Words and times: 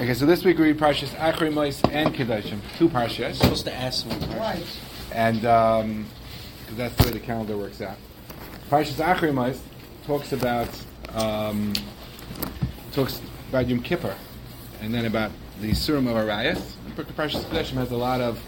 Okay, 0.00 0.14
so 0.14 0.24
this 0.24 0.42
week 0.42 0.56
we 0.56 0.64
read 0.72 0.78
Parshas 0.78 1.10
Achrei 1.16 1.52
Mois 1.52 1.78
and 1.90 2.14
Kedoshim, 2.14 2.60
two 2.78 2.88
Parshas, 2.88 3.34
supposed 3.34 3.66
to 3.66 3.74
ask 3.74 4.06
one 4.06 4.38
Right. 4.38 4.64
and 5.12 5.44
um, 5.44 6.06
'cause 6.66 6.76
that's 6.78 6.94
the 6.96 7.04
way 7.04 7.10
the 7.10 7.20
calendar 7.20 7.58
works 7.58 7.82
out. 7.82 7.98
Parshas 8.70 8.94
Achrei 9.04 9.34
Mois 9.34 9.60
talks 10.06 10.32
about 10.32 10.68
um, 11.14 11.74
talks 12.92 13.20
about 13.50 13.68
Yom 13.68 13.82
Kippur, 13.82 14.16
and 14.80 14.94
then 14.94 15.04
about 15.04 15.30
the 15.60 15.70
Yisurim 15.72 16.08
of 16.08 16.16
Arayas. 16.16 16.72
The 16.96 17.04
Parshas 17.04 17.44
Kedoshim 17.44 17.74
has 17.74 17.90
a 17.90 17.96
lot 17.96 18.22
of 18.22 18.42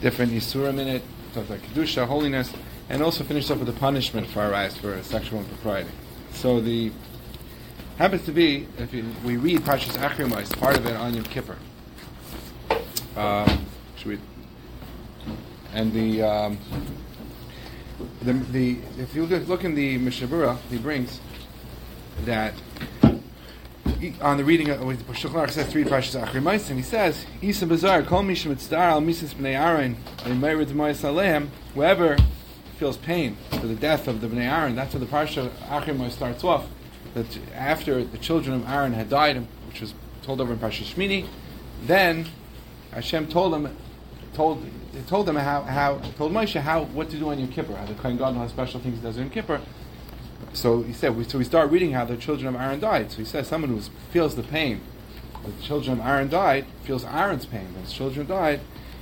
different 0.00 0.32
Yisurim 0.32 0.78
in 0.78 0.88
it, 0.88 1.02
talks 1.34 1.48
about 1.50 1.60
Kedusha, 1.60 2.06
holiness, 2.06 2.54
and 2.88 3.02
also 3.02 3.22
finishes 3.22 3.50
up 3.50 3.58
with 3.58 3.66
the 3.66 3.74
punishment 3.78 4.26
for 4.28 4.40
Arayas 4.40 4.78
for 4.78 5.00
sexual 5.02 5.40
impropriety. 5.40 5.90
So 6.32 6.58
the 6.62 6.90
happens 8.00 8.24
to 8.24 8.32
be 8.32 8.66
if 8.78 8.94
you, 8.94 9.04
we 9.26 9.36
read 9.36 9.60
Parshas 9.60 9.94
Achrei 9.98 10.26
Mois, 10.26 10.50
part 10.52 10.74
of 10.74 10.86
it 10.86 10.96
on 10.96 11.12
Yom 11.12 11.22
Kippur. 11.24 11.58
Um, 13.14 13.66
should 13.96 14.06
we? 14.06 14.18
And 15.74 15.92
the 15.92 16.22
um, 16.22 16.58
the, 18.22 18.32
the 18.32 18.78
if 18.96 19.14
you 19.14 19.26
look, 19.26 19.64
in 19.64 19.74
the 19.74 19.98
Mishnah 19.98 20.28
Berurah, 20.28 20.58
he 20.70 20.78
brings 20.78 21.20
that 22.24 22.54
on 24.22 24.38
the 24.38 24.44
reading 24.44 24.70
of 24.70 24.80
the 24.80 25.12
Shulchan 25.12 25.50
says 25.50 25.70
three 25.70 25.84
Parshas 25.84 26.18
Achrei 26.18 26.42
Mois, 26.42 26.70
and 26.70 26.78
he 26.78 26.82
says 26.82 27.26
Isa 27.42 27.66
Bazar 27.66 28.02
Kol 28.04 28.22
Mishim 28.22 28.50
Mitzdar 28.50 28.78
Al 28.78 29.02
Mises 29.02 29.34
Bnei 29.34 29.52
Aaron 29.52 29.98
and 30.24 30.40
Mois 30.40 31.02
Aleim 31.02 31.48
whoever 31.74 32.16
feels 32.78 32.96
pain 32.96 33.36
for 33.50 33.66
the 33.66 33.74
death 33.74 34.08
of 34.08 34.22
the 34.22 34.26
Bnei 34.26 34.50
Aaron. 34.50 34.74
That's 34.74 34.94
where 34.94 35.00
the 35.00 35.06
Parsha 35.06 35.50
Achrei 35.68 36.10
starts 36.10 36.42
off. 36.44 36.66
That 37.14 37.38
after 37.54 38.04
the 38.04 38.18
children 38.18 38.62
of 38.62 38.68
Aaron 38.68 38.92
had 38.92 39.10
died, 39.10 39.36
which 39.66 39.80
was 39.80 39.94
told 40.22 40.40
over 40.40 40.52
in 40.52 40.58
Parsha 40.58 40.84
Shmini, 40.84 41.26
then 41.82 42.26
Hashem 42.92 43.28
told 43.28 43.52
them, 43.52 43.76
told 44.34 44.64
told 45.06 45.26
them 45.26 45.36
how, 45.36 45.62
how 45.62 45.98
told 46.16 46.32
Moshe 46.32 46.60
how 46.60 46.84
what 46.84 47.10
to 47.10 47.18
do 47.18 47.30
on 47.30 47.38
Yom 47.38 47.48
Kippur. 47.48 47.76
How 47.76 47.86
the 47.86 47.94
Kohen 47.94 48.16
Gadol 48.16 48.34
has 48.34 48.50
special 48.50 48.80
things 48.80 48.96
he 48.96 49.02
does 49.02 49.16
on 49.16 49.24
Yom 49.24 49.30
Kippur. 49.30 49.60
So 50.52 50.82
he 50.82 50.92
said, 50.92 51.16
we, 51.16 51.24
so 51.24 51.38
we 51.38 51.44
start 51.44 51.70
reading 51.70 51.92
how 51.92 52.04
the 52.04 52.16
children 52.16 52.54
of 52.54 52.60
Aaron 52.60 52.80
died. 52.80 53.12
So 53.12 53.18
he 53.18 53.24
says, 53.24 53.46
someone 53.46 53.70
who 53.70 53.80
feels 54.10 54.34
the 54.34 54.42
pain, 54.42 54.80
the 55.44 55.52
children 55.62 56.00
of 56.00 56.06
Aaron 56.06 56.28
died, 56.28 56.66
feels 56.82 57.04
Aaron's 57.04 57.46
pain. 57.46 57.72
When 57.72 57.84
his 57.84 57.92
children 57.92 58.26
died, 58.26 58.60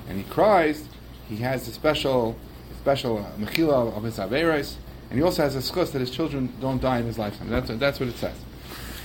and 0.08 0.18
he 0.18 0.24
cries, 0.24 0.88
he 1.28 1.36
has 1.36 1.66
a 1.68 1.72
special, 1.72 2.36
special 2.80 3.18
uh, 3.18 3.30
mechila 3.38 3.96
of 3.96 4.02
his 4.02 4.18
averos, 4.18 4.76
and 5.10 5.18
he 5.18 5.22
also 5.22 5.42
has 5.42 5.56
a 5.56 5.60
schus 5.60 5.92
that 5.92 6.00
his 6.00 6.10
children 6.10 6.52
don't 6.60 6.80
die 6.80 6.98
in 6.98 7.06
his 7.06 7.18
lifetime. 7.18 7.48
That's, 7.48 7.70
that's 7.70 8.00
what 8.00 8.08
it 8.08 8.16
says. 8.16 8.36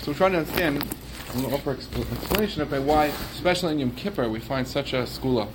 So 0.01 0.11
we're 0.11 0.17
trying 0.17 0.33
to 0.33 0.39
understand 0.39 0.83
a 1.33 1.37
little 1.37 1.55
upper 1.55 1.71
ex- 1.71 1.87
explanation 1.95 2.61
of 2.61 2.85
why, 2.85 3.05
especially 3.33 3.73
in 3.73 3.79
Yom 3.79 3.91
Kippur, 3.91 4.27
we 4.27 4.39
find 4.39 4.67
such 4.67 4.93
a 4.93 5.03
skula, 5.03 5.49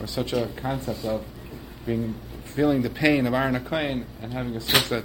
or 0.00 0.06
such 0.06 0.32
a 0.32 0.48
concept 0.56 1.04
of 1.04 1.24
being 1.84 2.14
feeling 2.44 2.82
the 2.82 2.90
pain 2.90 3.26
of 3.26 3.34
Aaron 3.34 3.54
HaKohen 3.58 4.04
and 4.22 4.32
having 4.32 4.56
a 4.56 4.60
schus 4.60 4.88
that 4.88 5.04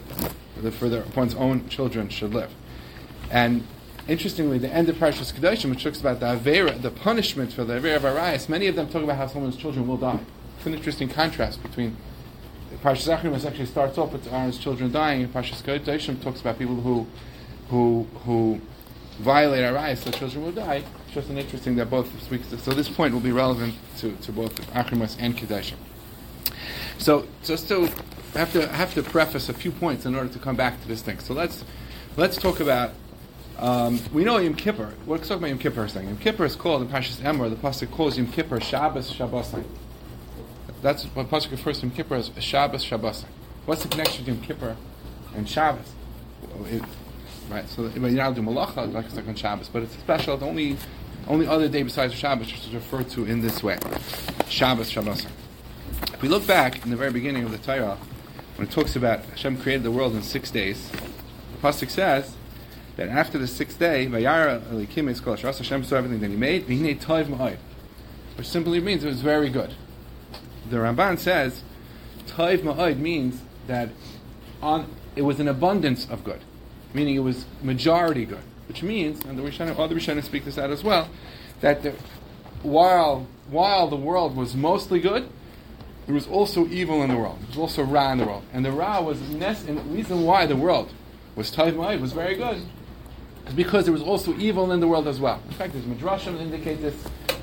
the, 0.62 0.72
for 0.72 0.90
their, 0.90 1.04
one's 1.16 1.36
own 1.36 1.68
children 1.70 2.10
should 2.10 2.34
live. 2.34 2.52
And 3.32 3.66
interestingly, 4.08 4.58
the 4.60 4.70
end 4.70 4.90
of 4.90 4.96
Parashas 4.98 5.34
Kedoshim, 5.34 5.70
which 5.70 5.84
talks 5.84 6.00
about 6.00 6.20
the 6.20 6.28
Avera, 6.28 6.82
the 6.82 6.92
punishment 6.92 7.54
for 7.54 7.64
the 7.64 7.74
Avera 7.74 7.98
of 7.98 8.06
Arias, 8.06 8.48
many 8.48 8.68
of 8.68 8.76
them 8.76 8.90
talk 8.90 9.04
about 9.04 9.18
how 9.18 9.28
someone's 9.28 9.58
children 9.58 9.88
will 9.88 9.98
die. 9.98 10.20
It's 10.58 10.66
an 10.66 10.74
interesting 10.74 11.10
contrast 11.10 11.62
between 11.64 11.98
Parashas 12.84 13.18
Achrim 13.18 13.46
actually 13.46 13.66
starts 13.66 13.98
off 13.98 14.12
with 14.12 14.32
Aaron's 14.32 14.58
children 14.58 14.92
dying, 14.92 15.24
and 15.24 15.34
Kedoshim 15.34 16.22
talks 16.22 16.42
about 16.42 16.60
people 16.60 16.76
who 16.76 17.08
who 17.70 18.06
who 18.26 18.60
violate 19.20 19.64
Arias, 19.64 20.02
so 20.02 20.12
children 20.12 20.44
will 20.44 20.52
die. 20.52 20.84
It's 21.06 21.14
just 21.14 21.30
an 21.30 21.38
interesting 21.38 21.78
that 21.78 21.90
both 21.90 22.22
speaks. 22.22 22.50
To, 22.50 22.58
so 22.58 22.72
this 22.72 22.90
point 22.90 23.14
will 23.14 23.22
be 23.22 23.32
relevant 23.32 23.76
to, 24.00 24.12
to 24.18 24.34
both 24.34 24.54
Achrimas 24.74 25.16
and 25.18 25.38
Kedoshim. 25.38 25.78
So 26.98 27.26
just 27.42 27.70
to 27.70 27.86
have 28.34 28.52
to 28.52 28.68
have 28.68 28.94
to 28.96 29.02
preface 29.02 29.48
a 29.48 29.54
few 29.54 29.72
points 29.72 30.06
in 30.06 30.14
order 30.14 30.28
to 30.34 30.40
come 30.40 30.58
back 30.58 30.82
to 30.82 30.88
this 30.90 31.02
thing. 31.02 31.20
So 31.20 31.34
let's 31.34 31.64
let's 32.18 32.36
talk 32.36 32.60
about. 32.60 32.92
Um, 33.60 34.02
we 34.12 34.26
know 34.26 34.40
Yom 34.40 34.56
Kippur. 34.56 34.94
Let's 35.08 35.30
talk 35.30 35.38
about 35.38 35.48
Yom 35.48 35.60
Kippur. 35.60 35.88
Thing. 35.88 36.08
Yom 36.08 36.18
Kippur 36.18 36.44
is 36.44 36.58
called 36.58 36.82
in 36.82 36.90
Pashas 36.90 37.22
Emor. 37.22 37.50
The 37.50 37.56
pasuk 37.56 37.92
calls 37.92 38.18
Yom 38.18 38.28
Kippur 38.28 38.60
Shabbos 38.60 39.10
Shabbosai. 39.14 39.64
That's 40.84 41.06
what 41.06 41.30
pasuk 41.30 41.52
refers 41.52 41.80
to 41.80 41.88
Yom 41.88 41.96
Kippur 41.96 42.16
as 42.16 42.30
Shabbos 42.40 42.84
Shabbosai. 42.84 43.24
What's 43.66 43.84
the 43.84 43.88
connection 43.88 44.26
between 44.26 44.40
Yom 44.40 44.46
Kippur 44.46 44.76
and 45.34 45.48
Shabbos? 45.50 45.90
It- 46.66 46.84
right. 47.50 47.68
So 47.70 47.84
well, 47.84 48.12
you 48.12 48.18
don't 48.18 48.34
do 48.34 48.42
malacha 48.42 48.92
like 48.94 49.06
it's 49.06 49.16
like 49.16 49.26
on 49.26 49.36
Shabbos, 49.36 49.70
but 49.70 49.84
it's 49.84 49.96
special. 49.96 50.36
The 50.36 50.46
only 50.46 50.76
only 51.30 51.48
other 51.48 51.70
day 51.70 51.84
besides 51.84 52.14
Shabbos 52.14 52.48
which 52.48 52.68
is 52.68 52.74
referred 52.74 53.10
to 53.12 53.24
in 53.24 53.40
this 53.40 53.64
way. 53.64 53.78
Shabbos 54.50 54.92
Shabbosai. 54.92 55.30
If 56.14 56.22
we 56.22 56.28
look 56.28 56.46
back 56.46 56.84
in 56.84 56.92
the 56.92 56.98
very 56.98 57.12
beginning 57.12 57.46
of 57.46 57.52
the 57.52 57.60
Torah, 57.60 57.98
when 58.58 58.68
it 58.68 58.72
talks 58.72 58.98
about 58.98 59.24
Hashem 59.24 59.62
created 59.62 59.84
the 59.84 59.92
world 59.92 60.14
in 60.16 60.22
six 60.22 60.52
days, 60.52 60.92
the 60.92 61.60
pasuk 61.66 61.92
says 61.92 62.36
that 62.98 63.08
after 63.08 63.38
the 63.38 63.48
sixth 63.48 63.80
day, 63.80 64.06
Vayara 64.08 64.60
Elikim 64.64 65.10
is 65.10 65.22
called 65.22 65.40
Hashem 65.40 65.86
saw 65.86 65.96
everything 65.96 66.20
that 66.20 66.30
He 66.30 66.36
made, 66.36 66.68
V'hinei 66.68 67.00
Toiv 67.00 67.28
Ma'od, 67.28 67.58
which 68.38 68.50
simply 68.50 68.82
means 68.82 69.06
it 69.06 69.08
was 69.08 69.22
very 69.22 69.50
good. 69.50 69.76
The 70.74 70.80
Ramban 70.80 71.20
says 71.20 71.62
Toiv 72.26 72.62
Ma'od 72.62 72.98
means 72.98 73.44
that 73.68 73.90
on 74.60 74.88
it 75.16 75.22
was 75.22 75.40
an 75.40 75.48
abundance 75.48 76.10
of 76.10 76.24
good, 76.24 76.42
meaning 76.96 77.16
it 77.16 77.20
was 77.20 77.46
majority 77.62 78.26
good, 78.26 78.42
which 78.68 78.82
means, 78.82 79.24
and 79.24 79.38
the 79.38 79.44
Rishonim, 79.44 79.78
other 79.78 79.94
Rishonim 79.94 80.24
speak 80.24 80.46
this 80.46 80.58
out 80.58 80.72
as 80.72 80.84
well, 80.84 81.10
that 81.62 81.84
the, 81.84 81.94
while 82.64 83.28
while 83.52 83.88
the 83.88 83.96
world 83.96 84.36
was 84.36 84.56
mostly 84.56 85.00
good, 85.00 85.30
there 86.08 86.16
was 86.16 86.26
also 86.26 86.68
evil 86.70 87.04
in 87.04 87.12
the 87.12 87.18
world. 87.18 87.38
There 87.42 87.50
was 87.50 87.58
also 87.58 87.84
Ra 87.84 88.12
in 88.12 88.18
the 88.18 88.26
world. 88.26 88.44
And 88.52 88.66
the 88.66 88.72
Ra 88.72 89.00
was, 89.00 89.22
and 89.22 89.40
the 89.78 89.82
reason 89.84 90.24
why 90.24 90.48
the 90.48 90.56
world 90.56 90.92
was 91.36 91.52
Taiv 91.52 91.74
Ma'id, 91.74 92.02
was 92.02 92.14
very 92.14 92.34
good, 92.34 92.64
is 93.46 93.54
because 93.54 93.84
there 93.84 93.94
was 93.94 94.02
also 94.02 94.36
evil 94.38 94.72
in 94.72 94.80
the 94.80 94.88
world 94.88 95.08
as 95.08 95.20
well. 95.20 95.40
In 95.50 95.54
fact, 95.54 95.74
there's 95.74 95.86
Midrashim 95.86 96.34
that 96.34 96.42
indicate 96.42 96.82
this. 96.82 96.96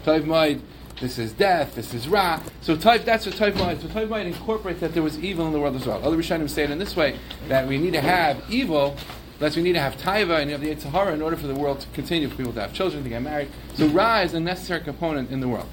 Taiv 0.04 0.24
Ma'id, 0.24 0.60
this 1.00 1.19
is 1.19 1.33
death, 1.33 1.75
this 1.75 1.94
is 1.94 2.09
Ra. 2.09 2.41
So 2.61 2.77
Taiv, 2.77 3.05
that's 3.05 3.27
what 3.27 3.34
Taiv 3.34 3.56
might. 3.56 3.81
So 3.81 3.88
Taiv 3.88 4.09
Ma'id 4.09 4.27
incorporates 4.27 4.81
that 4.81 4.94
there 4.94 5.03
was 5.03 5.19
evil 5.19 5.47
in 5.47 5.53
the 5.53 5.61
world 5.61 5.77
as 5.77 5.87
well. 5.87 6.05
Other 6.05 6.16
Rishonim 6.16 6.49
say 6.49 6.65
it 6.65 6.71
in 6.71 6.78
this 6.78 6.94
way, 6.94 7.19
that 7.49 7.66
we 7.66 7.78
need 7.78 7.94
to 7.94 8.00
have 8.00 8.43
evil, 8.50 8.97
Thus, 9.41 9.56
we 9.56 9.62
need 9.62 9.72
to 9.72 9.81
have 9.81 9.97
taiva 9.97 10.38
and 10.38 10.50
you 10.50 10.56
have 10.56 10.61
the 10.61 10.69
Yetzer 10.69 10.91
Hara 10.91 11.15
in 11.15 11.22
order 11.22 11.34
for 11.34 11.47
the 11.47 11.55
world 11.55 11.81
to 11.81 11.88
continue, 11.94 12.28
for 12.28 12.37
people 12.37 12.53
to 12.53 12.61
have 12.61 12.75
children, 12.75 13.03
to 13.05 13.09
get 13.09 13.22
married. 13.22 13.49
So 13.72 13.87
Ra 13.87 14.21
is 14.21 14.34
a 14.34 14.41
necessary 14.41 14.83
component 14.83 15.31
in 15.31 15.41
the 15.41 15.49
world. 15.49 15.69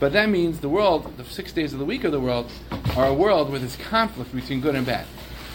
But 0.00 0.12
that 0.14 0.28
means 0.28 0.58
the 0.58 0.68
world, 0.68 1.16
the 1.16 1.24
six 1.24 1.52
days 1.52 1.72
of 1.72 1.78
the 1.78 1.84
week 1.84 2.02
of 2.02 2.10
the 2.10 2.18
world, 2.18 2.50
are 2.96 3.06
a 3.06 3.14
world 3.14 3.50
with 3.50 3.62
this 3.62 3.76
conflict 3.76 4.34
between 4.34 4.60
good 4.60 4.74
and 4.74 4.84
bad. 4.84 5.06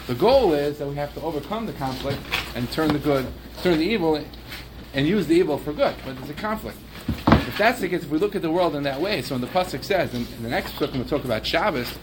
The 0.08 0.16
goal 0.16 0.54
is 0.54 0.78
that 0.80 0.88
we 0.88 0.96
have 0.96 1.14
to 1.16 1.22
overcome 1.22 1.66
the 1.66 1.74
conflict 1.74 2.22
and 2.56 2.72
turn 2.72 2.94
the 2.94 3.00
good, 3.00 3.28
turn 3.62 3.78
the 3.78 3.86
evil, 3.86 4.24
and 4.94 5.06
use 5.06 5.28
the 5.28 5.36
evil 5.36 5.58
for 5.58 5.74
good. 5.74 5.96
But 6.06 6.16
there's 6.16 6.30
a 6.30 6.34
conflict. 6.34 6.78
That's 7.60 7.82
the 7.82 7.90
case, 7.90 8.04
if 8.04 8.10
we 8.10 8.20
look 8.20 8.38
at 8.38 8.42
the 8.42 8.50
world 8.50 8.74
in 8.74 8.84
that 8.84 9.02
way, 9.02 9.22
so 9.22 9.36
when 9.36 9.42
the 9.42 9.48
pasuk 9.48 9.84
says, 9.84 10.14
in, 10.14 10.26
in 10.38 10.44
the 10.44 10.50
next 10.50 10.80
book, 10.80 10.94
we'll 10.94 11.04
talk 11.04 11.26
about 11.26 11.46
Shabbos. 11.46 11.94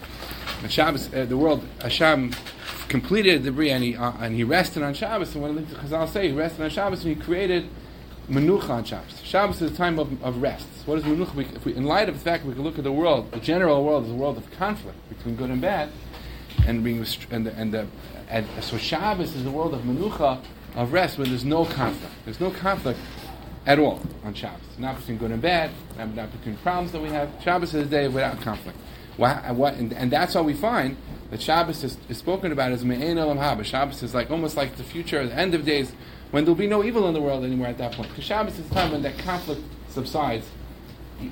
And 0.61 0.71
Shabbos, 0.71 1.11
uh, 1.11 1.25
the 1.25 1.35
world, 1.35 1.67
Hashem 1.81 2.35
completed 2.89 3.41
the 3.41 3.51
Bria 3.51 3.73
and 3.73 3.83
he, 3.83 3.95
uh, 3.95 4.11
and 4.19 4.35
he 4.35 4.43
rested 4.43 4.83
on 4.83 4.93
Shabbos. 4.93 5.33
And 5.33 5.43
when 5.43 5.55
the 5.55 5.61
Chazal 5.63 6.09
say 6.09 6.27
he 6.27 6.35
rested 6.35 6.61
on 6.61 6.69
Shabbos, 6.69 7.03
and 7.03 7.15
he 7.15 7.19
created 7.19 7.67
Menucha 8.29 8.69
on 8.69 8.83
Shabbos. 8.83 9.19
Shabbos 9.23 9.59
is 9.63 9.71
a 9.71 9.75
time 9.75 9.97
of, 9.97 10.21
of 10.23 10.43
rest. 10.43 10.67
So 10.85 10.91
what 10.91 10.99
is 10.99 11.05
Menucha? 11.05 11.33
We, 11.33 11.47
we, 11.65 11.75
in 11.75 11.85
light 11.85 12.07
of 12.07 12.13
the 12.13 12.21
fact 12.21 12.45
we 12.45 12.53
can 12.53 12.61
look 12.61 12.77
at 12.77 12.83
the 12.83 12.91
world, 12.91 13.31
the 13.31 13.39
general 13.39 13.83
world 13.83 14.05
is 14.05 14.11
a 14.11 14.15
world 14.15 14.37
of 14.37 14.51
conflict 14.51 15.09
between 15.09 15.37
good 15.37 15.49
and 15.49 15.59
bad, 15.59 15.89
and 16.67 16.83
being 16.83 17.03
and 17.31 17.47
the, 17.47 17.55
and, 17.55 17.73
the, 17.73 17.87
and 18.29 18.45
so 18.61 18.77
Shabbos 18.77 19.33
is 19.33 19.43
a 19.43 19.49
world 19.49 19.73
of 19.73 19.81
Menucha 19.81 20.39
of 20.75 20.93
rest 20.93 21.17
where 21.17 21.25
there's 21.25 21.43
no 21.43 21.65
conflict. 21.65 22.13
There's 22.25 22.39
no 22.39 22.51
conflict 22.51 22.99
at 23.67 23.77
all 23.77 24.01
on 24.23 24.33
Shabbos. 24.33 24.61
Not 24.79 24.97
between 24.97 25.17
good 25.17 25.31
and 25.31 25.41
bad, 25.41 25.69
not, 25.97 26.31
between 26.31 26.55
problems 26.57 26.93
that 26.93 27.01
we 27.01 27.09
have. 27.09 27.29
Shabbos 27.43 27.75
is 27.75 27.85
a 27.85 27.89
day 27.89 28.07
without 28.07 28.41
conflict. 28.41 28.79
Wha- 29.17 29.53
what, 29.53 29.75
and, 29.75 29.93
and 29.93 30.09
that's 30.09 30.33
how 30.33 30.41
we 30.41 30.53
find 30.53 30.95
that 31.29 31.41
Shabbos 31.41 31.83
is, 31.83 31.97
is 32.07 32.17
spoken 32.17 32.51
about 32.53 32.71
as 32.71 32.85
Me'en 32.85 33.17
Olam 33.17 33.37
Haba. 33.37 33.65
Shabbos 33.65 34.01
is 34.01 34.15
like 34.15 34.31
almost 34.31 34.55
like 34.55 34.77
the 34.77 34.83
future, 34.83 35.27
the 35.27 35.35
end 35.35 35.53
of 35.53 35.65
days, 35.65 35.91
when 36.31 36.45
there'll 36.45 36.55
be 36.55 36.67
no 36.67 36.83
evil 36.83 37.07
in 37.07 37.13
the 37.13 37.21
world 37.21 37.43
anymore 37.43 37.67
at 37.67 37.77
that 37.77 37.91
point. 37.91 38.09
Because 38.09 38.23
Shabbos 38.23 38.57
is 38.57 38.67
the 38.69 38.75
time 38.75 38.93
when 38.93 39.01
that 39.03 39.17
conflict 39.19 39.61
subsides. 39.89 40.49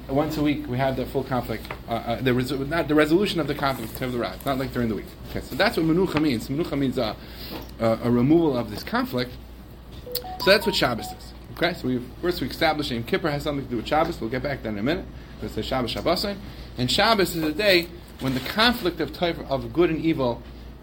Once 0.09 0.35
a 0.37 0.41
week, 0.41 0.67
we 0.67 0.77
have 0.77 0.95
the 0.97 1.05
full 1.05 1.23
conflict, 1.23 1.63
uh, 1.87 1.91
uh, 1.91 2.21
the, 2.21 2.33
not 2.65 2.87
the 2.87 2.95
resolution 2.95 3.39
of 3.39 3.45
the 3.47 3.53
conflict 3.53 4.01
of 4.01 4.11
the 4.11 4.17
wrath, 4.17 4.43
not 4.43 4.57
like 4.57 4.73
during 4.73 4.89
the 4.89 4.95
week. 4.95 5.05
Okay, 5.29 5.41
so 5.41 5.55
that's 5.55 5.77
what 5.77 5.85
Menucha 5.85 6.19
means. 6.19 6.49
Menucha 6.49 6.77
means 6.77 6.97
uh, 6.97 7.13
uh, 7.79 7.97
a 8.03 8.09
removal 8.09 8.57
of 8.57 8.71
this 8.71 8.83
conflict. 8.83 9.31
So 10.39 10.49
that's 10.49 10.65
what 10.65 10.75
Shabbos 10.75 11.05
is. 11.05 11.24
Okay, 11.53 11.73
so 11.73 11.87
we 11.87 12.01
first 12.21 12.41
we 12.41 12.49
establish 12.49 12.91
Yom 12.91 13.03
Kippur 13.03 13.29
has 13.29 13.43
something 13.43 13.63
to 13.63 13.69
do 13.69 13.77
with 13.77 13.87
Shabbos. 13.87 14.19
We'll 14.19 14.29
get 14.29 14.43
back 14.43 14.57
to 14.59 14.63
that 14.63 14.69
in 14.69 14.77
a 14.77 14.83
minute. 14.83 15.05
It 15.41 15.49
says 15.49 15.65
Shabbos 15.65 15.93
Shabbosin, 15.93 16.37
and 16.77 16.91
Shabbos 16.91 17.35
is 17.35 17.43
a 17.43 17.53
day 17.53 17.87
when 18.19 18.33
the 18.33 18.39
conflict 18.41 18.99
of 18.99 19.13
type 19.13 19.37
of 19.49 19.71
good 19.71 19.89
and 19.89 20.03
evil 20.03 20.41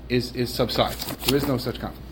is 0.08 0.34
is 0.34 0.52
subsides. 0.52 1.04
There 1.26 1.36
is 1.36 1.46
no 1.46 1.58
such 1.58 1.78
conflict. 1.78 2.06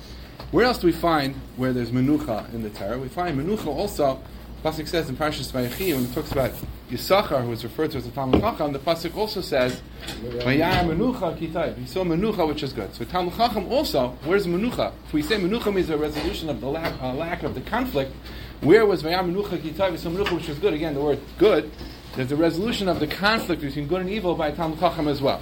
Where 0.51 0.67
else 0.67 0.79
do 0.79 0.89
we 0.89 0.93
find 0.93 1.37
where 1.57 1.73
there's 1.73 1.91
menucha 1.91 2.53
in 2.53 2.63
the 2.63 2.71
Torah? 2.71 2.99
We 2.99 3.09
find 3.09 3.39
menucha 3.39 3.67
also 3.67 4.21
Pasuk 4.65 4.89
says 4.89 5.09
in 5.09 5.17
Parshas 5.17 5.51
Vayechi 5.53 5.95
when 5.95 6.05
it 6.05 6.13
talks 6.13 6.33
about 6.33 6.53
Yisachar, 6.91 7.43
who 7.43 7.53
is 7.53 7.65
referred 7.65 7.93
to 7.93 7.97
as 7.97 8.05
the 8.05 8.11
Talmid 8.11 8.41
Chacham, 8.41 8.73
the 8.73 8.79
pasuk 8.79 9.17
also 9.17 9.41
says 9.41 9.81
Menucha 10.19 11.39
Kitayv. 11.39 11.79
He 11.79 11.87
saw 11.87 12.05
Menucha, 12.05 12.47
which 12.47 12.63
is 12.63 12.75
good. 12.75 12.95
So 12.95 13.07
Talmid 13.07 13.39
Chacham 13.39 13.73
also, 13.73 14.19
where's 14.25 14.47
Menucha? 14.47 14.93
If 15.07 15.15
we 15.15 15.23
say 15.23 15.37
Menucha 15.37 15.73
means 15.73 15.89
a 15.89 15.97
resolution 15.97 16.51
of 16.51 16.61
the 16.61 16.67
lack, 16.67 17.01
uh, 17.01 17.15
lack 17.15 17.43
of 17.43 17.55
the 17.55 17.63
conflict, 17.63 18.13
where 18.61 18.85
was 18.85 19.03
Vayar 19.03 19.25
Menucha 19.25 20.33
which 20.35 20.49
is 20.49 20.59
good. 20.59 20.75
Again, 20.75 20.95
the 20.95 21.01
word 21.01 21.21
good. 21.39 21.71
There's 22.15 22.33
a 22.33 22.37
resolution 22.37 22.89
of 22.89 23.01
the 23.01 23.07
conflict 23.07 23.63
between 23.63 23.87
good 23.87 24.01
and 24.01 24.11
evil 24.11 24.35
by 24.35 24.51
Talmid 24.53 24.81
Chacham 24.81 25.09
as 25.09 25.23
well. 25.23 25.41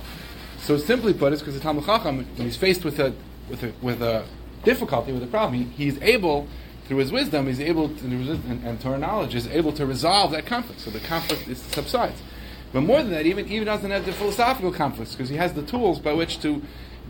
So 0.61 0.77
simply 0.77 1.15
put, 1.15 1.33
it's 1.33 1.43
because 1.43 1.59
the 1.59 1.67
Talmid 1.67 1.87
Chacham, 1.87 2.19
when 2.19 2.47
he's 2.47 2.57
faced 2.57 2.85
with 2.85 2.99
a 3.01 3.15
with 3.49 3.63
a 3.63 3.73
with 3.81 4.03
a 4.03 4.25
difficulty, 4.65 5.13
with 5.13 5.23
a 5.23 5.27
problem, 5.27 5.55
he, 5.55 5.85
he's 5.85 6.01
able 6.03 6.47
through 6.85 6.99
his 6.99 7.13
wisdom, 7.13 7.47
he's 7.47 7.61
able 7.61 7.89
to, 7.89 8.05
and, 8.05 8.65
and 8.65 8.81
Torah 8.81 8.99
knowledge 8.99 9.35
is 9.35 9.47
able 9.49 9.73
to 9.73 9.85
resolve 9.85 10.31
that 10.33 10.47
conflict. 10.47 10.81
So 10.81 10.91
the 10.91 11.01
conflict 11.01 11.49
is, 11.49 11.59
subsides. 11.59 12.21
But 12.73 12.83
more 12.83 13.03
than 13.03 13.11
that, 13.13 13.27
even 13.27 13.49
even 13.49 13.67
doesn't 13.67 13.91
have 13.91 14.05
the 14.05 14.13
philosophical 14.13 14.73
conflicts 14.73 15.15
because 15.15 15.29
he 15.29 15.37
has 15.37 15.55
the 15.55 15.63
tools 15.63 15.99
by 15.99 16.13
which 16.13 16.41
to. 16.43 16.63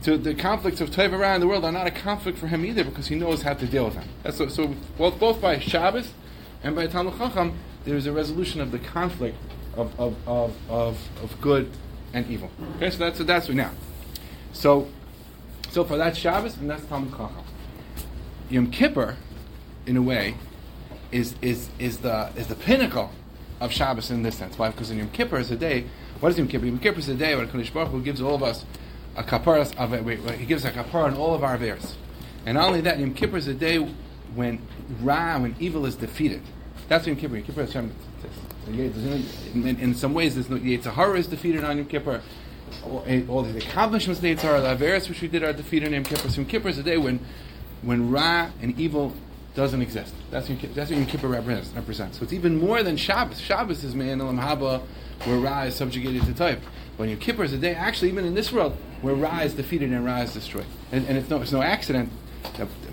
To 0.03 0.17
the 0.17 0.35
conflicts 0.35 0.81
of 0.81 0.91
Teva 0.91 1.19
around 1.19 1.41
the 1.41 1.49
world 1.49 1.65
are 1.65 1.73
not 1.73 1.87
a 1.87 1.91
conflict 1.91 2.39
for 2.39 2.47
him 2.47 2.65
either 2.65 2.85
because 2.85 3.09
he 3.09 3.17
knows 3.17 3.43
how 3.43 3.55
to 3.55 3.67
deal 3.67 3.85
with 3.85 3.95
them. 3.95 4.09
That's 4.23 4.37
so, 4.37 4.49
so 4.49 4.75
both, 4.97 5.41
by 5.41 5.59
Shabbos 5.59 6.13
and 6.63 6.77
by 6.77 6.87
Talmid 6.87 7.19
Chacham, 7.19 7.59
there 7.85 7.97
is 7.97 8.07
a 8.07 8.13
resolution 8.13 8.61
of 8.61 8.71
the 8.71 8.79
conflict 8.79 9.37
of, 9.77 9.99
of, 9.99 10.17
of, 10.27 10.57
of, 10.69 10.99
of 11.23 11.41
good 11.41 11.71
and 12.13 12.29
evil. 12.31 12.51
Okay, 12.77 12.91
so 12.91 12.99
that's 12.99 13.19
that's 13.19 13.49
now. 13.49 13.73
So 14.53 14.89
so 15.71 15.85
for 15.85 15.97
that 15.97 16.17
Shabbos 16.17 16.57
and 16.57 16.71
that's 16.71 16.83
Talmid 16.85 17.11
Chacham. 17.11 17.45
Yom 18.51 18.71
Kippur 18.71 19.17
in 19.89 19.97
a 19.97 20.03
way, 20.03 20.35
is, 21.11 21.35
is, 21.41 21.71
is, 21.79 21.99
the, 21.99 22.31
is 22.37 22.47
the 22.47 22.55
pinnacle 22.55 23.11
of 23.61 23.73
Shabbos 23.73 24.11
in 24.11 24.23
this 24.23 24.37
sense. 24.37 24.59
Why? 24.59 24.71
Because 24.71 24.91
in 24.91 24.99
Yom 24.99 25.11
Kippur 25.11 25.39
is 25.39 25.51
a 25.51 25.57
day. 25.57 25.87
What 26.21 26.31
is 26.31 26.39
Yom 26.39 26.47
Kippur? 26.47 26.67
Yom 26.67 26.79
Kippur 26.79 26.99
is 26.99 27.09
a 27.09 27.15
day 27.15 27.35
where 27.35 27.47
Kodesh 27.47 27.73
Baruch 27.73 27.89
Hu 27.89 28.03
gives 28.03 28.21
all 28.21 28.35
of 28.35 28.43
us 28.43 28.65
a 29.19 29.23
kapara. 29.23 29.75
Of, 29.77 30.39
he 30.39 30.47
gives 30.47 30.65
a 30.65 30.71
kapara 30.71 31.05
on 31.05 31.15
all 31.15 31.35
of 31.35 31.45
our 31.45 31.55
affairs. 31.55 31.97
And 32.47 32.57
not 32.57 32.67
only 32.67 32.81
that, 32.83 32.99
Yom 32.99 33.15
Kippur 33.15 33.37
is 33.37 33.49
a 33.49 33.55
day 33.55 33.79
when 34.35 34.63
Ra, 35.03 35.39
when 35.39 35.55
evil 35.59 35.85
is 35.85 35.97
defeated. 35.97 36.43
That's 36.89 37.07
Yom 37.07 37.17
Kippur. 37.17 37.37
Yom 37.37 37.45
Kippur 37.45 37.63
is 37.63 37.75
in, 37.75 39.65
in, 39.67 39.95
some 39.95 40.15
ways, 40.15 40.35
there's 40.35 40.49
no 40.49 40.57
Yetzer 40.57 40.93
Hara 40.93 41.19
is 41.19 41.27
defeated 41.27 41.65
on 41.65 41.77
Yom 41.77 41.87
Kippur. 41.87 42.23
All, 42.85 43.05
eh, 43.07 43.23
all 43.29 43.43
the 43.43 43.57
accomplishments 43.59 44.19
of 44.19 44.23
the 44.23 44.35
the 44.35 44.43
Averis 44.43 45.09
which 45.09 45.21
we 45.21 45.29
did 45.29 45.43
are 45.43 45.53
defeated 45.53 45.89
on 45.89 45.95
Yom 45.95 46.05
Kippur. 46.05 46.29
So 46.29 46.41
Yom 46.41 46.47
Kippur 46.47 46.69
is 46.69 46.79
a 46.79 46.83
day 46.83 46.97
when, 46.97 47.21
when 47.83 48.11
Ra 48.11 48.51
and 48.63 48.79
evil 48.79 49.15
doesn't 49.55 49.83
exist. 49.83 50.15
That's 50.31 50.49
what, 50.49 50.61
that's 50.75 50.91
what 50.91 50.99
Yom 50.99 51.07
Kippur 51.07 51.29
represents, 51.29 51.71
represents. 51.71 52.19
So 52.19 52.25
it's 52.25 52.33
even 52.33 52.59
more 52.59 52.83
than 52.83 52.97
Shabbos. 52.97 53.41
Shabbos 53.41 53.83
is 53.85 53.95
Me'an 53.95 54.21
Elam 54.21 54.39
Haba, 54.39 54.83
where 55.25 55.39
Ra 55.39 55.63
is 55.63 55.75
subjugated 55.75 56.23
to 56.25 56.35
type. 56.35 56.61
When 56.97 57.09
Yom 57.09 57.19
Kippur 57.19 57.45
is 57.45 57.53
a 57.53 57.59
day, 57.59 57.75
actually, 57.75 58.09
even 58.11 58.25
in 58.25 58.35
this 58.35 58.53
world, 58.53 58.77
where 59.03 59.15
Ra 59.15 59.41
is 59.41 59.55
defeated 59.55 59.93
and 59.93 60.05
Ra 60.05 60.19
is 60.19 60.33
destroyed. 60.33 60.67
And, 60.93 61.07
and 61.07 61.17
it's, 61.17 61.29
no, 61.29 61.41
it's 61.41 61.53
no 61.53 61.63
accident 61.63 62.11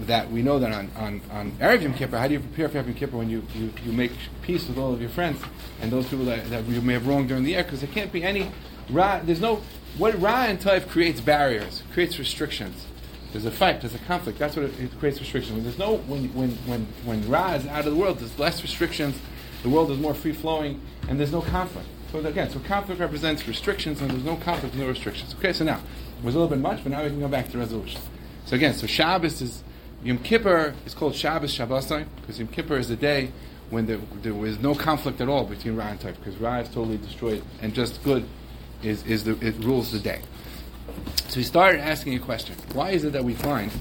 that, 0.01 0.31
we 0.31 0.41
know 0.41 0.59
that 0.59 0.71
on, 0.71 0.91
on, 0.95 1.21
on 1.31 1.51
Erev 1.53 1.81
Yom 1.81 1.93
Kippur, 1.93 2.17
how 2.17 2.27
do 2.27 2.33
you 2.33 2.39
prepare 2.39 2.69
for 2.69 2.77
Yom 2.77 2.93
Kippur 2.93 3.17
when 3.17 3.29
you, 3.29 3.43
you, 3.53 3.71
you 3.83 3.91
make 3.91 4.11
peace 4.41 4.67
with 4.67 4.77
all 4.77 4.93
of 4.93 5.01
your 5.01 5.09
friends 5.09 5.41
and 5.81 5.91
those 5.91 6.07
people 6.07 6.25
that, 6.25 6.49
that 6.49 6.65
you 6.65 6.81
may 6.81 6.93
have 6.93 7.07
wronged 7.07 7.29
during 7.29 7.43
the 7.43 7.51
year? 7.51 7.63
Because 7.63 7.81
there 7.81 7.91
can't 7.91 8.11
be 8.11 8.23
any 8.23 8.51
Ra, 8.89 9.19
there's 9.23 9.41
no, 9.41 9.61
what 9.97 10.19
Ra 10.21 10.43
and 10.43 10.59
Taif 10.59 10.87
creates 10.89 11.19
barriers, 11.19 11.81
creates 11.93 12.19
restrictions. 12.19 12.85
There's 13.31 13.45
a 13.45 13.51
fight, 13.51 13.81
there's 13.81 13.95
a 13.95 13.99
conflict. 13.99 14.39
That's 14.39 14.55
what 14.55 14.65
it, 14.65 14.79
it 14.79 14.99
creates 14.99 15.19
restrictions. 15.19 15.55
When 15.55 15.63
there's 15.63 15.79
no, 15.79 15.97
when, 15.97 16.33
when, 16.33 16.51
when, 16.67 16.87
when 17.03 17.27
Ra 17.29 17.53
is 17.53 17.65
out 17.67 17.85
of 17.85 17.93
the 17.93 17.99
world, 17.99 18.19
there's 18.19 18.37
less 18.37 18.61
restrictions, 18.61 19.19
the 19.63 19.69
world 19.69 19.89
is 19.91 19.97
more 19.97 20.13
free 20.13 20.33
flowing, 20.33 20.79
and 21.09 21.19
there's 21.19 21.31
no 21.31 21.41
conflict. 21.41 21.87
So 22.11 22.19
again, 22.19 22.49
so 22.49 22.59
conflict 22.59 22.99
represents 23.01 23.47
restrictions, 23.47 24.01
and 24.01 24.11
there's 24.11 24.23
no 24.23 24.35
conflict, 24.37 24.75
no 24.75 24.87
restrictions. 24.87 25.35
Okay, 25.39 25.53
so 25.53 25.65
now, 25.65 25.79
it 26.17 26.23
was 26.23 26.35
a 26.35 26.39
little 26.39 26.49
bit 26.49 26.61
much, 26.61 26.83
but 26.83 26.91
now 26.91 27.03
we 27.03 27.09
can 27.09 27.19
go 27.19 27.27
back 27.27 27.49
to 27.49 27.57
resolution. 27.57 27.99
So 28.45 28.55
again, 28.55 28.73
so 28.73 28.87
Shabbos 28.87 29.41
is, 29.41 29.63
Yom 30.03 30.19
Kippur 30.19 30.75
is 30.85 30.93
called 30.93 31.15
Shabbos 31.15 31.57
Shabbosai, 31.57 32.05
because 32.21 32.39
Yom 32.39 32.47
Kippur 32.47 32.77
is 32.77 32.87
the 32.87 32.95
day 32.95 33.31
when 33.69 33.85
there, 33.87 33.99
there 34.21 34.33
was 34.33 34.59
no 34.59 34.75
conflict 34.75 35.19
at 35.19 35.27
all 35.27 35.45
between 35.45 35.75
Ra 35.75 35.87
and 35.87 35.99
Taif, 35.99 36.17
because 36.19 36.37
Ra 36.37 36.57
is 36.59 36.69
totally 36.69 36.97
destroyed, 36.97 37.43
and 37.61 37.73
just 37.73 38.03
good 38.03 38.25
is, 38.83 39.03
is 39.05 39.23
the, 39.23 39.31
it 39.45 39.55
rules 39.63 39.91
the 39.91 39.99
day. 39.99 40.21
So 41.27 41.39
he 41.39 41.43
started 41.43 41.81
asking 41.81 42.13
a 42.15 42.19
question. 42.19 42.55
Why 42.73 42.91
is 42.91 43.03
it 43.03 43.13
that 43.13 43.23
we 43.23 43.33
find 43.33 43.71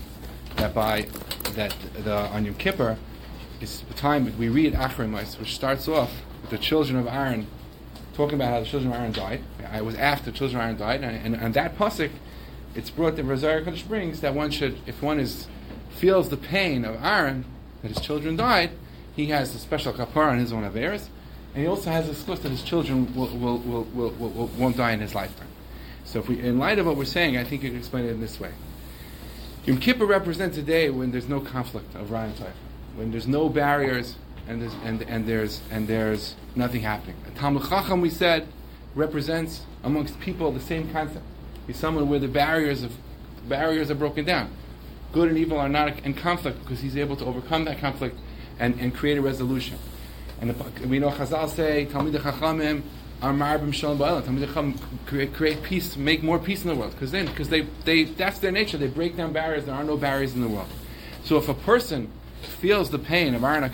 that 0.56 0.74
by 0.74 1.06
that 1.54 1.76
the 2.02 2.16
on 2.16 2.44
Yom 2.44 2.54
Kippur 2.54 2.96
is 3.60 3.82
the 3.82 3.94
time 3.94 4.36
we 4.38 4.48
read 4.48 4.72
Achrimais, 4.74 5.38
which 5.38 5.54
starts 5.54 5.86
off 5.86 6.10
with 6.40 6.50
the 6.50 6.58
children 6.58 6.98
of 6.98 7.06
Aaron 7.06 7.46
talking 8.14 8.34
about 8.34 8.50
how 8.50 8.60
the 8.60 8.66
children 8.66 8.92
of 8.92 8.98
Aaron 8.98 9.12
died. 9.12 9.42
I 9.70 9.82
was 9.82 9.94
after 9.96 10.30
the 10.30 10.36
children 10.36 10.60
of 10.60 10.64
Aaron 10.64 10.76
died, 10.78 11.02
and, 11.02 11.34
and, 11.34 11.42
and 11.42 11.54
that 11.54 11.76
pasuk, 11.76 12.10
it's 12.74 12.90
brought 12.90 13.16
the 13.16 13.36
Zohar 13.36 13.60
HaKodesh 13.60 13.86
brings 13.86 14.20
that 14.20 14.34
one 14.34 14.50
should, 14.50 14.78
if 14.86 15.02
one 15.02 15.18
is 15.20 15.46
feels 15.90 16.28
the 16.28 16.36
pain 16.36 16.84
of 16.84 17.02
Aaron 17.04 17.44
that 17.82 17.88
his 17.88 18.00
children 18.00 18.36
died, 18.36 18.70
he 19.14 19.26
has 19.26 19.54
a 19.54 19.58
special 19.58 19.92
kapara 19.92 20.32
on 20.32 20.38
his 20.38 20.52
own 20.52 20.64
affairs, 20.64 21.08
and 21.54 21.62
he 21.62 21.68
also 21.68 21.90
has 21.90 22.08
a 22.08 22.12
schus 22.12 22.42
that 22.42 22.50
his 22.50 22.62
children 22.62 23.14
will, 23.14 23.28
will, 23.28 23.58
will, 23.58 23.84
will, 23.84 24.10
will, 24.10 24.46
won't 24.58 24.76
die 24.76 24.90
in 24.92 25.00
his 25.00 25.14
lifetime. 25.14 25.48
So, 26.04 26.18
if 26.18 26.28
we, 26.28 26.40
in 26.40 26.58
light 26.58 26.78
of 26.78 26.86
what 26.86 26.96
we're 26.96 27.04
saying, 27.04 27.36
I 27.36 27.44
think 27.44 27.62
you 27.62 27.70
can 27.70 27.78
explain 27.78 28.06
it 28.06 28.10
in 28.10 28.20
this 28.20 28.40
way. 28.40 28.50
Yom 29.64 29.78
Kippur 29.78 30.04
represents 30.04 30.58
a 30.58 30.62
day 30.62 30.90
when 30.90 31.12
there's 31.12 31.28
no 31.28 31.40
conflict 31.40 31.94
of 31.94 32.10
Ryan 32.10 32.34
Taifa, 32.34 32.52
when 32.96 33.10
there's 33.10 33.26
no 33.26 33.48
barriers 33.48 34.16
and 34.48 34.60
there's, 34.60 34.74
and, 34.84 35.02
and 35.02 35.26
there's, 35.26 35.60
and 35.70 35.88
there's 35.88 36.34
nothing 36.54 36.82
happening. 36.82 37.16
A 37.26 37.30
Talmid 37.38 37.68
Chacham, 37.68 38.00
we 38.00 38.10
said, 38.10 38.46
represents 38.94 39.62
amongst 39.82 40.20
people 40.20 40.52
the 40.52 40.60
same 40.60 40.90
concept. 40.90 41.24
He's 41.66 41.76
someone 41.76 42.08
where 42.08 42.18
the 42.18 42.28
barriers 42.28 42.82
of 42.82 42.92
barriers 43.48 43.90
are 43.90 43.94
broken 43.94 44.24
down. 44.24 44.50
Good 45.12 45.28
and 45.28 45.38
evil 45.38 45.58
are 45.58 45.68
not 45.68 46.00
in 46.00 46.14
conflict 46.14 46.60
because 46.60 46.80
he's 46.80 46.96
able 46.96 47.16
to 47.16 47.24
overcome 47.24 47.64
that 47.64 47.78
conflict 47.78 48.18
and, 48.58 48.78
and 48.80 48.94
create 48.94 49.18
a 49.18 49.22
resolution. 49.22 49.78
And 50.40 50.50
the, 50.50 50.88
we 50.88 50.98
know 50.98 51.10
Chazal 51.10 51.48
say, 51.48 51.86
Talmud 51.86 52.14
Chachamim, 52.14 52.82
are 53.22 53.32
marbim 53.32 53.72
shalom 53.72 53.98
ba'elam. 53.98 54.22
Talmid 54.22 54.46
Chacham 54.46 54.78
create, 55.06 55.32
create 55.34 55.62
peace, 55.62 55.96
make 55.96 56.22
more 56.22 56.38
peace 56.38 56.62
in 56.62 56.68
the 56.68 56.74
world. 56.74 56.92
Because 56.92 57.10
then, 57.10 57.26
because 57.26 57.48
they, 57.48 57.62
they, 57.84 58.04
that's 58.04 58.38
their 58.40 58.52
nature. 58.52 58.76
They 58.76 58.88
break 58.88 59.16
down 59.16 59.32
barriers. 59.32 59.64
There 59.64 59.74
are 59.74 59.84
no 59.84 59.96
barriers 59.96 60.34
in 60.34 60.40
the 60.40 60.48
world. 60.48 60.68
So 61.24 61.38
if 61.38 61.48
a 61.48 61.54
person 61.54 62.10
feels 62.42 62.90
the 62.90 62.98
pain 62.98 63.34
of 63.34 63.42
Aaron 63.44 63.64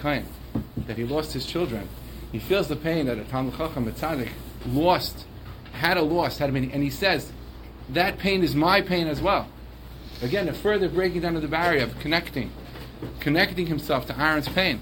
that 0.87 0.97
he 0.97 1.05
lost 1.05 1.33
his 1.33 1.47
children, 1.47 1.89
he 2.33 2.39
feels 2.39 2.69
the 2.69 2.77
pain 2.77 3.07
that 3.07 3.19
a 3.19 3.23
Talmid 3.23 3.57
Chacham, 3.57 3.89
a 3.89 3.91
Tzaddik, 3.91 4.31
lost, 4.67 5.25
had 5.73 5.97
a 5.97 6.03
loss, 6.03 6.39
had 6.39 6.51
a 6.51 6.53
pain, 6.53 6.71
and 6.73 6.83
he 6.83 6.91
says, 6.91 7.33
that 7.89 8.19
pain 8.19 8.43
is 8.43 8.55
my 8.55 8.81
pain 8.81 9.09
as 9.09 9.21
well. 9.21 9.49
Again, 10.23 10.49
a 10.49 10.53
further 10.53 10.89
breaking 10.89 11.23
down 11.23 11.37
of 11.37 11.43
the 11.43 11.49
barrier 11.49 11.83
of 11.83 11.99
connecting, 11.99 12.53
connecting 13.21 13.67
himself 13.67 14.07
to 14.07 14.21
Aaron's 14.21 14.49
pain. 14.49 14.81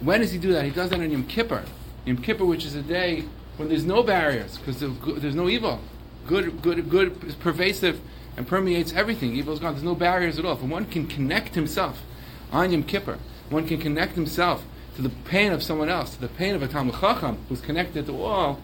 When 0.00 0.20
does 0.20 0.32
he 0.32 0.38
do 0.38 0.52
that? 0.52 0.64
He 0.64 0.70
does 0.70 0.90
that 0.90 1.00
on 1.00 1.10
Yom 1.10 1.26
Kippur. 1.26 1.64
Yom 2.04 2.18
Kippur, 2.18 2.44
which 2.44 2.64
is 2.64 2.74
a 2.74 2.82
day 2.82 3.24
when 3.56 3.68
there's 3.68 3.84
no 3.84 4.02
barriers 4.02 4.58
because 4.58 4.80
there's 4.80 5.34
no 5.34 5.48
evil. 5.48 5.80
Good, 6.26 6.62
good, 6.62 6.88
good 6.88 7.24
is 7.24 7.34
pervasive 7.34 8.00
and 8.36 8.46
permeates 8.46 8.92
everything. 8.92 9.34
Evil 9.34 9.54
is 9.54 9.60
gone. 9.60 9.74
There's 9.74 9.84
no 9.84 9.94
barriers 9.94 10.38
at 10.38 10.44
all. 10.44 10.54
If 10.54 10.62
one 10.62 10.86
can 10.86 11.06
connect 11.06 11.54
himself 11.54 12.02
on 12.52 12.70
Yom 12.72 12.84
Kippur, 12.84 13.18
one 13.48 13.66
can 13.66 13.78
connect 13.78 14.14
himself 14.14 14.64
to 14.96 15.02
the 15.02 15.10
pain 15.26 15.52
of 15.52 15.62
someone 15.62 15.88
else, 15.88 16.14
to 16.14 16.20
the 16.20 16.28
pain 16.28 16.54
of 16.54 16.62
a 16.62 16.68
Talmid 16.68 17.00
Chacham 17.00 17.38
who's 17.48 17.60
connected 17.60 18.06
to 18.06 18.22
all, 18.22 18.60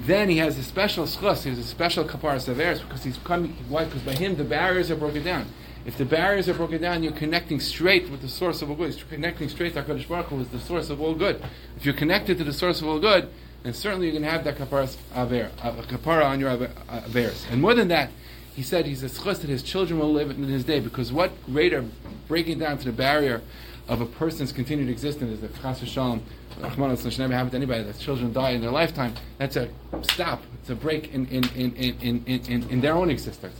then 0.00 0.28
he 0.28 0.38
has 0.38 0.58
a 0.58 0.62
special 0.62 1.04
schus, 1.04 1.44
he 1.44 1.50
has 1.50 1.58
a 1.58 1.64
special 1.64 2.04
kapara 2.04 2.36
severis 2.36 2.82
because 2.82 3.02
he's 3.02 3.18
coming. 3.18 3.56
Why? 3.68 3.84
Because 3.84 4.02
by 4.02 4.12
him 4.12 4.36
the 4.36 4.44
barriers 4.44 4.90
are 4.90 4.96
broken 4.96 5.24
down. 5.24 5.46
If 5.86 5.96
the 5.96 6.04
barriers 6.04 6.48
are 6.48 6.54
broken 6.54 6.82
down, 6.82 7.04
you're 7.04 7.12
connecting 7.12 7.60
straight 7.60 8.10
with 8.10 8.20
the 8.20 8.28
source 8.28 8.60
of 8.60 8.70
all 8.70 8.76
good. 8.76 8.94
You're 8.96 9.06
connecting 9.06 9.48
straight 9.48 9.74
to 9.74 9.82
HaKadosh 9.82 10.08
Baruch 10.08 10.26
Hu, 10.26 10.44
the 10.44 10.58
source 10.58 10.90
of 10.90 11.00
all 11.00 11.14
good. 11.14 11.42
If 11.76 11.84
you're 11.84 11.94
connected 11.94 12.38
to 12.38 12.44
the 12.44 12.52
source 12.52 12.80
of 12.80 12.88
all 12.88 12.98
good, 12.98 13.28
then 13.62 13.72
certainly 13.72 14.06
you're 14.06 14.12
going 14.12 14.24
to 14.24 14.30
have 14.30 14.44
that 14.44 14.56
kapara, 14.56 14.94
aver, 15.14 15.50
uh, 15.62 15.72
kapara 15.82 16.26
on 16.26 16.40
your 16.40 16.50
averis. 16.50 17.48
And 17.50 17.62
more 17.62 17.74
than 17.74 17.88
that, 17.88 18.10
he 18.54 18.62
said 18.62 18.86
he's 18.86 19.02
a 19.02 19.08
schus 19.08 19.40
that 19.40 19.50
his 19.50 19.62
children 19.62 20.00
will 20.00 20.12
live 20.12 20.30
in 20.30 20.42
his 20.44 20.64
day, 20.64 20.80
because 20.80 21.12
what 21.12 21.30
greater 21.46 21.84
breaking 22.26 22.58
down 22.58 22.78
to 22.78 22.84
the 22.84 22.92
barrier 22.92 23.42
of 23.88 24.00
a 24.00 24.06
person's 24.06 24.52
continued 24.52 24.88
existence 24.88 25.32
is 25.32 25.40
that 25.40 25.54
chas 25.62 25.78
should 25.78 27.18
never 27.18 27.34
happen 27.34 27.50
to 27.50 27.56
anybody 27.56 27.84
that 27.84 27.98
children 27.98 28.32
die 28.32 28.50
in 28.50 28.60
their 28.60 28.70
lifetime. 28.70 29.14
That's 29.38 29.56
a 29.56 29.68
stop. 30.02 30.42
It's 30.60 30.70
a 30.70 30.74
break 30.74 31.12
in, 31.14 31.26
in, 31.26 31.44
in, 31.50 31.74
in, 31.74 31.96
in, 32.00 32.24
in, 32.46 32.68
in 32.70 32.80
their 32.80 32.94
own 32.94 33.10
existence. 33.10 33.56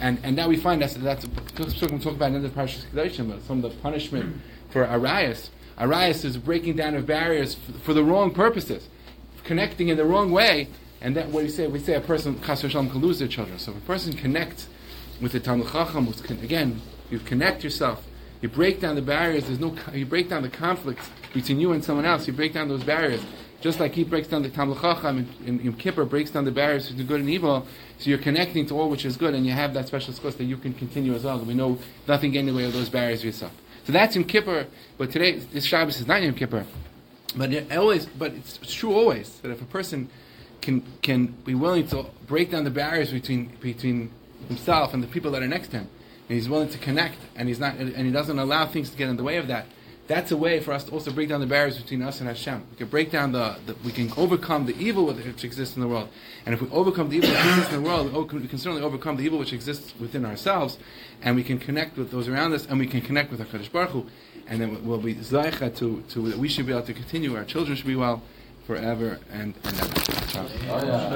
And, 0.00 0.18
and 0.22 0.36
now 0.36 0.48
we 0.48 0.56
find 0.56 0.82
that's, 0.82 0.94
that's 0.94 1.26
we'll 1.58 1.98
talk 1.98 2.14
about 2.14 2.32
in 2.32 2.42
the 2.42 2.48
Parashas 2.48 2.84
Kedoshim, 2.92 3.30
but 3.30 3.42
some 3.42 3.64
of 3.64 3.70
the 3.70 3.78
punishment 3.80 4.40
for 4.70 4.86
Arias. 4.86 5.50
Arias 5.76 6.24
is 6.24 6.36
breaking 6.36 6.76
down 6.76 6.94
of 6.94 7.06
barriers 7.06 7.54
for, 7.54 7.72
for 7.72 7.94
the 7.94 8.02
wrong 8.02 8.32
purposes 8.32 8.88
connecting 9.44 9.88
in 9.88 9.96
the 9.96 10.04
wrong 10.04 10.30
way, 10.30 10.68
and 11.00 11.16
that 11.16 11.28
what 11.30 11.42
we 11.42 11.48
say, 11.48 11.66
we 11.66 11.78
say 11.78 11.94
a 11.94 12.00
person 12.00 12.38
chas 12.42 12.60
can 12.60 12.88
lose 12.98 13.18
their 13.18 13.28
children. 13.28 13.58
So 13.58 13.72
if 13.72 13.78
a 13.78 13.86
person 13.86 14.12
connects 14.12 14.68
with 15.20 15.32
the 15.32 15.40
Talmid 15.40 15.72
Chacham, 15.72 16.06
again, 16.42 16.80
you 17.10 17.18
connect 17.18 17.64
yourself 17.64 18.04
You 18.40 18.48
break 18.48 18.80
down 18.80 18.94
the 18.94 19.02
barriers. 19.02 19.46
There's 19.46 19.58
no. 19.58 19.74
You 19.92 20.06
break 20.06 20.28
down 20.28 20.42
the 20.42 20.48
conflicts 20.48 21.10
between 21.34 21.60
you 21.60 21.72
and 21.72 21.84
someone 21.84 22.04
else. 22.04 22.26
You 22.26 22.32
break 22.32 22.54
down 22.54 22.68
those 22.68 22.84
barriers. 22.84 23.24
Just 23.60 23.80
like 23.80 23.92
he 23.92 24.04
breaks 24.04 24.28
down 24.28 24.42
the 24.42 24.50
Talmid 24.50 24.80
Chacham 24.80 25.18
in, 25.18 25.46
in, 25.46 25.60
in 25.60 25.72
Kippur 25.72 26.04
breaks 26.04 26.30
down 26.30 26.44
the 26.44 26.52
barriers 26.52 26.88
between 26.88 27.06
good 27.08 27.20
and 27.20 27.28
evil, 27.28 27.66
so 27.98 28.08
you're 28.08 28.18
connecting 28.18 28.66
to 28.66 28.78
all 28.78 28.88
which 28.88 29.04
is 29.04 29.16
good, 29.16 29.34
and 29.34 29.44
you 29.44 29.50
have 29.50 29.74
that 29.74 29.88
special 29.88 30.14
skos 30.14 30.36
that 30.36 30.44
you 30.44 30.56
can 30.56 30.72
continue 30.72 31.12
as 31.14 31.24
well. 31.24 31.40
We 31.40 31.54
know 31.54 31.78
nothing 32.06 32.30
getting 32.30 32.48
in 32.48 32.54
the 32.54 32.58
way 32.60 32.66
of 32.66 32.72
those 32.72 32.88
barriers 32.88 33.24
yourself. 33.24 33.52
So 33.84 33.92
that's 33.92 34.14
in 34.14 34.24
Kippur, 34.24 34.66
but 34.96 35.10
today 35.10 35.38
this 35.38 35.64
Shabbos 35.64 35.98
is 35.98 36.06
not 36.06 36.22
in 36.22 36.34
Kippur. 36.34 36.66
But 37.34 37.52
it 37.52 37.76
always, 37.76 38.06
but 38.06 38.32
it's 38.32 38.58
true 38.74 38.94
always 38.94 39.40
that 39.40 39.50
if 39.50 39.60
a 39.60 39.66
person 39.66 40.08
can 40.60 40.82
can 41.02 41.26
be 41.44 41.54
willing 41.54 41.86
to 41.88 42.06
break 42.26 42.50
down 42.52 42.64
the 42.64 42.70
barriers 42.70 43.10
between 43.10 43.46
between 43.60 44.10
himself 44.46 44.94
and 44.94 45.02
the 45.02 45.08
people 45.08 45.32
that 45.32 45.42
are 45.42 45.48
next 45.48 45.68
to 45.68 45.78
him, 45.78 45.88
and 46.28 46.36
he's 46.36 46.48
willing 46.48 46.68
to 46.68 46.78
connect, 46.78 47.18
and 47.36 47.48
he's 47.48 47.58
not, 47.58 47.76
and 47.76 48.06
he 48.06 48.10
doesn't 48.10 48.38
allow 48.38 48.66
things 48.66 48.90
to 48.90 48.96
get 48.96 49.08
in 49.08 49.16
the 49.16 49.22
way 49.22 49.36
of 49.36 49.48
that. 49.48 49.66
That's 50.08 50.30
a 50.32 50.36
way 50.38 50.60
for 50.60 50.72
us 50.72 50.84
to 50.84 50.92
also 50.92 51.10
break 51.10 51.28
down 51.28 51.40
the 51.40 51.46
barriers 51.46 51.76
between 51.76 52.00
us 52.00 52.20
and 52.20 52.28
Hashem. 52.28 52.64
We 52.70 52.76
can 52.78 52.88
break 52.88 53.10
down 53.10 53.32
the, 53.32 53.56
the 53.66 53.76
we 53.84 53.92
can 53.92 54.10
overcome 54.16 54.64
the 54.64 54.74
evil 54.78 55.06
which 55.06 55.44
exists 55.44 55.76
in 55.76 55.82
the 55.82 55.88
world, 55.88 56.08
and 56.46 56.54
if 56.54 56.62
we 56.62 56.68
overcome 56.70 57.10
the 57.10 57.16
evil 57.16 57.30
which 57.30 57.38
exists 57.38 57.72
in 57.72 57.82
the 57.82 57.88
world, 57.88 58.32
we 58.32 58.48
can 58.48 58.58
certainly 58.58 58.82
overcome 58.82 59.16
the 59.16 59.24
evil 59.24 59.38
which 59.38 59.52
exists 59.52 59.94
within 60.00 60.24
ourselves, 60.24 60.78
and 61.22 61.36
we 61.36 61.44
can 61.44 61.58
connect 61.58 61.96
with 61.96 62.10
those 62.10 62.28
around 62.28 62.52
us, 62.54 62.66
and 62.66 62.78
we 62.78 62.86
can 62.86 63.00
connect 63.00 63.30
with 63.30 63.40
Hakadosh 63.40 63.70
Baruch 63.70 63.90
Hu, 63.90 64.06
and 64.46 64.60
then 64.60 64.86
we'll 64.86 64.98
be 64.98 65.14
zaycha 65.14 65.76
to 65.76 66.02
to 66.08 66.38
we 66.38 66.48
should 66.48 66.66
be 66.66 66.72
able 66.72 66.82
to 66.86 66.94
continue. 66.94 67.36
Our 67.36 67.44
children 67.44 67.76
should 67.76 67.86
be 67.86 67.96
well 67.96 68.22
forever 68.66 69.18
and, 69.32 69.54
and 69.64 69.80
ever. 69.80 71.08